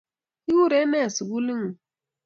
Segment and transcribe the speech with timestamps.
[0.43, 1.77] Ki kure ne sukuli ng'ung'?